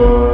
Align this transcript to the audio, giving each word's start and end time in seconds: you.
you. 0.00 0.29